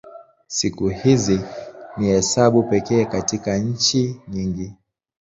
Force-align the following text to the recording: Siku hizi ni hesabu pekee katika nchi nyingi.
Siku 0.47 0.87
hizi 0.87 1.41
ni 1.97 2.07
hesabu 2.07 2.63
pekee 2.63 3.05
katika 3.05 3.57
nchi 3.57 4.21
nyingi. 4.27 4.73